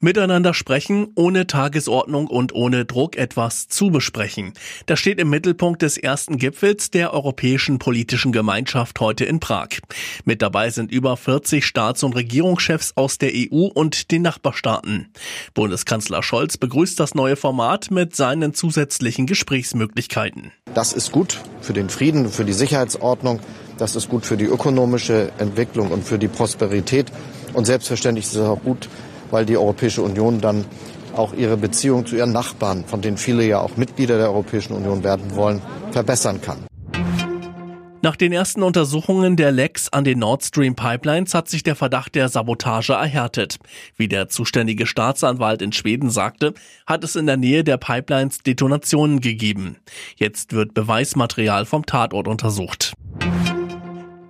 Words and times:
Miteinander 0.00 0.54
sprechen, 0.54 1.08
ohne 1.16 1.48
Tagesordnung 1.48 2.28
und 2.28 2.54
ohne 2.54 2.84
Druck 2.84 3.16
etwas 3.16 3.66
zu 3.66 3.90
besprechen. 3.90 4.52
Das 4.86 5.00
steht 5.00 5.18
im 5.18 5.28
Mittelpunkt 5.28 5.82
des 5.82 5.96
ersten 5.96 6.36
Gipfels 6.36 6.92
der 6.92 7.12
Europäischen 7.12 7.80
Politischen 7.80 8.30
Gemeinschaft 8.30 9.00
heute 9.00 9.24
in 9.24 9.40
Prag. 9.40 9.70
Mit 10.24 10.40
dabei 10.40 10.70
sind 10.70 10.92
über 10.92 11.16
40 11.16 11.66
Staats- 11.66 12.04
und 12.04 12.14
Regierungschefs 12.14 12.92
aus 12.94 13.18
der 13.18 13.32
EU 13.34 13.66
und 13.74 14.12
den 14.12 14.22
Nachbarstaaten. 14.22 15.08
Bundeskanzler 15.54 16.22
Scholz 16.22 16.58
begrüßt 16.58 17.00
das 17.00 17.16
neue 17.16 17.34
Format 17.34 17.90
mit 17.90 18.14
seinen 18.14 18.54
zusätzlichen 18.54 19.26
Gesprächsmöglichkeiten. 19.26 20.52
Das 20.74 20.92
ist 20.92 21.10
gut 21.10 21.40
für 21.60 21.72
den 21.72 21.88
Frieden, 21.88 22.28
für 22.28 22.44
die 22.44 22.52
Sicherheitsordnung. 22.52 23.40
Das 23.78 23.96
ist 23.96 24.08
gut 24.08 24.24
für 24.24 24.36
die 24.36 24.44
ökonomische 24.44 25.32
Entwicklung 25.38 25.90
und 25.90 26.04
für 26.04 26.20
die 26.20 26.28
Prosperität. 26.28 27.10
Und 27.52 27.64
selbstverständlich 27.64 28.26
ist 28.26 28.36
es 28.36 28.46
auch 28.46 28.62
gut 28.62 28.88
weil 29.30 29.46
die 29.46 29.56
Europäische 29.56 30.02
Union 30.02 30.40
dann 30.40 30.64
auch 31.16 31.34
ihre 31.34 31.56
Beziehung 31.56 32.06
zu 32.06 32.16
ihren 32.16 32.32
Nachbarn, 32.32 32.84
von 32.86 33.00
denen 33.00 33.16
viele 33.16 33.44
ja 33.44 33.60
auch 33.60 33.76
Mitglieder 33.76 34.18
der 34.18 34.28
Europäischen 34.28 34.74
Union 34.74 35.02
werden 35.02 35.34
wollen, 35.34 35.60
verbessern 35.90 36.40
kann. 36.40 36.58
Nach 38.00 38.14
den 38.14 38.32
ersten 38.32 38.62
Untersuchungen 38.62 39.34
der 39.34 39.50
Lecks 39.50 39.88
an 39.88 40.04
den 40.04 40.20
Nord 40.20 40.44
Stream 40.44 40.76
Pipelines 40.76 41.34
hat 41.34 41.48
sich 41.48 41.64
der 41.64 41.74
Verdacht 41.74 42.14
der 42.14 42.28
Sabotage 42.28 42.92
erhärtet. 42.92 43.58
Wie 43.96 44.06
der 44.06 44.28
zuständige 44.28 44.86
Staatsanwalt 44.86 45.62
in 45.62 45.72
Schweden 45.72 46.08
sagte, 46.08 46.54
hat 46.86 47.02
es 47.02 47.16
in 47.16 47.26
der 47.26 47.36
Nähe 47.36 47.64
der 47.64 47.76
Pipelines 47.76 48.38
Detonationen 48.38 49.20
gegeben. 49.20 49.78
Jetzt 50.14 50.52
wird 50.52 50.74
Beweismaterial 50.74 51.66
vom 51.66 51.86
Tatort 51.86 52.28
untersucht. 52.28 52.92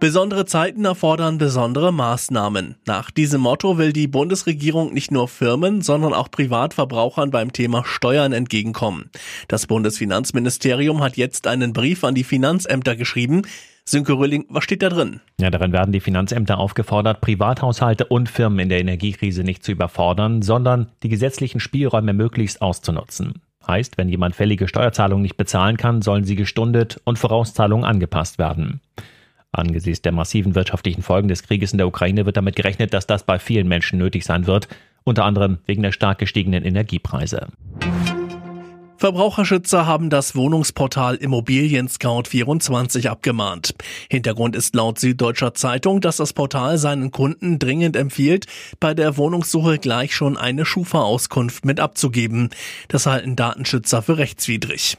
Besondere 0.00 0.46
Zeiten 0.46 0.84
erfordern 0.84 1.38
besondere 1.38 1.92
Maßnahmen. 1.92 2.76
Nach 2.86 3.10
diesem 3.10 3.40
Motto 3.40 3.78
will 3.78 3.92
die 3.92 4.06
Bundesregierung 4.06 4.94
nicht 4.94 5.10
nur 5.10 5.26
Firmen, 5.26 5.82
sondern 5.82 6.14
auch 6.14 6.30
Privatverbrauchern 6.30 7.32
beim 7.32 7.52
Thema 7.52 7.84
Steuern 7.84 8.32
entgegenkommen. 8.32 9.10
Das 9.48 9.66
Bundesfinanzministerium 9.66 11.02
hat 11.02 11.16
jetzt 11.16 11.48
einen 11.48 11.72
Brief 11.72 12.04
an 12.04 12.14
die 12.14 12.22
Finanzämter 12.22 12.94
geschrieben. 12.94 13.42
Sönke 13.84 14.12
Röhling, 14.12 14.46
was 14.48 14.62
steht 14.62 14.82
da 14.82 14.88
drin? 14.88 15.20
Ja, 15.40 15.50
darin 15.50 15.72
werden 15.72 15.90
die 15.90 16.00
Finanzämter 16.00 16.58
aufgefordert, 16.58 17.20
Privathaushalte 17.20 18.04
und 18.04 18.28
Firmen 18.28 18.60
in 18.60 18.68
der 18.68 18.78
Energiekrise 18.78 19.42
nicht 19.42 19.64
zu 19.64 19.72
überfordern, 19.72 20.42
sondern 20.42 20.92
die 21.02 21.08
gesetzlichen 21.08 21.58
Spielräume 21.58 22.12
möglichst 22.12 22.62
auszunutzen. 22.62 23.42
Heißt, 23.66 23.98
wenn 23.98 24.08
jemand 24.08 24.36
fällige 24.36 24.68
Steuerzahlungen 24.68 25.22
nicht 25.22 25.36
bezahlen 25.36 25.76
kann, 25.76 26.02
sollen 26.02 26.22
sie 26.22 26.36
gestundet 26.36 27.00
und 27.02 27.18
Vorauszahlungen 27.18 27.84
angepasst 27.84 28.38
werden. 28.38 28.80
Angesichts 29.52 30.02
der 30.02 30.12
massiven 30.12 30.54
wirtschaftlichen 30.54 31.02
Folgen 31.02 31.28
des 31.28 31.42
Krieges 31.42 31.72
in 31.72 31.78
der 31.78 31.88
Ukraine 31.88 32.26
wird 32.26 32.36
damit 32.36 32.56
gerechnet, 32.56 32.92
dass 32.92 33.06
das 33.06 33.24
bei 33.24 33.38
vielen 33.38 33.68
Menschen 33.68 33.98
nötig 33.98 34.24
sein 34.24 34.46
wird, 34.46 34.68
unter 35.04 35.24
anderem 35.24 35.58
wegen 35.66 35.82
der 35.82 35.92
stark 35.92 36.18
gestiegenen 36.18 36.64
Energiepreise. 36.64 37.48
Verbraucherschützer 38.98 39.86
haben 39.86 40.10
das 40.10 40.34
Wohnungsportal 40.34 41.14
Immobilien 41.14 41.88
Scout 41.88 42.24
24 42.30 43.08
abgemahnt. 43.08 43.74
Hintergrund 44.10 44.56
ist 44.56 44.74
laut 44.74 44.98
Süddeutscher 44.98 45.54
Zeitung, 45.54 46.00
dass 46.00 46.16
das 46.16 46.32
Portal 46.32 46.78
seinen 46.78 47.12
Kunden 47.12 47.60
dringend 47.60 47.94
empfiehlt, 47.94 48.46
bei 48.80 48.94
der 48.94 49.16
Wohnungssuche 49.16 49.78
gleich 49.78 50.16
schon 50.16 50.36
eine 50.36 50.64
Schufa-Auskunft 50.64 51.64
mit 51.64 51.78
abzugeben. 51.78 52.50
Das 52.88 53.06
halten 53.06 53.36
Datenschützer 53.36 54.02
für 54.02 54.18
rechtswidrig. 54.18 54.98